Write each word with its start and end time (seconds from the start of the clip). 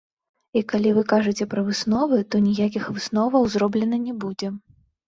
І 0.61 0.63
калі 0.71 0.93
вы 0.95 1.03
кажаце 1.11 1.47
пра 1.53 1.65
высновы, 1.69 2.17
то 2.33 2.45
ніякіх 2.49 2.83
высноваў 2.97 3.43
зроблена 3.59 4.05
не 4.09 4.13
будзе. 4.27 4.57